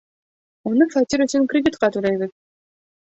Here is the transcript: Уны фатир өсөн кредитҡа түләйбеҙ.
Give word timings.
Уны 0.69 0.87
фатир 0.95 1.25
өсөн 1.27 1.45
кредитҡа 1.53 1.91
түләйбеҙ. 1.99 2.35